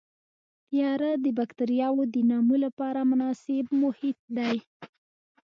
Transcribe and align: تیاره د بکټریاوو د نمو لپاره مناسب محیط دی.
تیاره 0.69 1.11
د 1.23 1.25
بکټریاوو 1.37 2.03
د 2.13 2.15
نمو 2.29 2.55
لپاره 2.65 2.99
مناسب 3.11 3.65
محیط 3.81 4.17
دی. 4.37 4.57